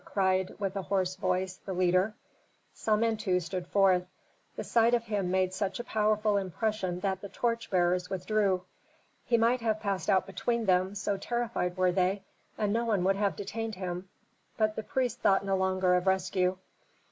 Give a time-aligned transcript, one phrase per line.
[0.03, 2.11] cried, with a hoarse voice, the leader.
[2.73, 4.03] Samentu stood forth.
[4.55, 8.63] The sight of him made such a powerful impression that the torch bearers withdrew.
[9.25, 12.23] He might have passed out between them, so terrified were they,
[12.57, 14.09] and no one would have detained him;
[14.57, 16.57] but the priest thought no longer of rescue.